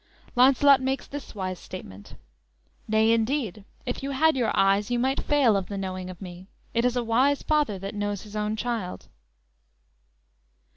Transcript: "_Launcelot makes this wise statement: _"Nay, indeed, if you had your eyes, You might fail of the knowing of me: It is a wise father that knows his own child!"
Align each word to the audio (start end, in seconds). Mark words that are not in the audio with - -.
"_Launcelot 0.35 0.81
makes 0.81 1.05
this 1.05 1.35
wise 1.35 1.59
statement: 1.59 2.15
_"Nay, 2.89 3.11
indeed, 3.11 3.65
if 3.85 4.01
you 4.01 4.09
had 4.09 4.35
your 4.35 4.49
eyes, 4.57 4.89
You 4.89 4.97
might 4.97 5.21
fail 5.21 5.55
of 5.55 5.67
the 5.67 5.77
knowing 5.77 6.09
of 6.09 6.19
me: 6.23 6.47
It 6.73 6.85
is 6.85 6.95
a 6.95 7.03
wise 7.03 7.43
father 7.43 7.77
that 7.77 7.93
knows 7.93 8.23
his 8.23 8.35
own 8.35 8.55
child!" 8.55 9.09